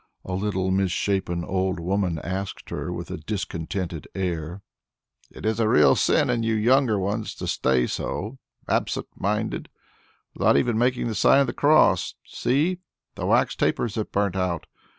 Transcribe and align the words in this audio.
a 0.25 0.33
little 0.33 0.71
misshapen 0.71 1.43
old 1.43 1.79
woman 1.79 2.17
asked 2.23 2.71
her 2.71 2.91
with 2.91 3.11
a 3.11 3.17
discontented 3.17 4.07
air. 4.15 4.63
"It 5.29 5.45
is 5.45 5.59
a 5.59 5.69
real 5.69 5.95
sin 5.95 6.27
in 6.27 6.41
you 6.41 6.55
younger 6.55 6.97
ones 6.97 7.35
to 7.35 7.45
stay 7.45 7.85
so, 7.85 8.39
absent 8.67 9.05
minded, 9.15 9.69
without 10.33 10.57
even 10.57 10.75
making 10.75 11.07
the 11.07 11.13
sign 11.13 11.41
of 11.41 11.45
the 11.45 11.53
cross. 11.53 12.15
See! 12.25 12.79
the 13.13 13.27
wax 13.27 13.55
tapers 13.55 13.93
have 13.93 14.11
burnt 14.11 14.35
out. 14.35 14.65